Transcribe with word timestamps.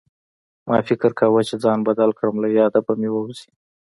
ما 0.69 0.77
فکر 0.89 1.11
کوه 1.19 1.41
چې 1.47 1.55
ځای 1.63 1.77
بدل 1.87 2.09
کړم 2.17 2.35
له 2.43 2.47
ياده 2.59 2.79
به 2.85 2.93
مې 2.99 3.09
ووځي 3.11 3.49